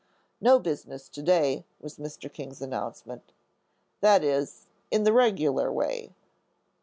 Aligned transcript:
"No 0.41 0.57
business 0.57 1.07
to 1.09 1.21
day," 1.21 1.63
was 1.79 1.97
Mr. 1.99 2.33
King's 2.33 2.59
announcement, 2.59 3.33
"that 3.99 4.23
is, 4.23 4.65
in 4.89 5.03
the 5.03 5.13
regular 5.13 5.71
way. 5.71 6.15